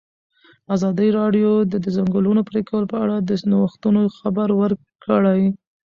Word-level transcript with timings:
ازادي 0.75 1.07
راډیو 1.19 1.51
د 1.71 1.73
د 1.83 1.85
ځنګلونو 1.97 2.41
پرېکول 2.49 2.83
په 2.91 2.97
اړه 3.03 3.15
د 3.19 3.31
نوښتونو 3.51 4.01
خبر 4.17 4.49
ورکړی. 4.61 5.43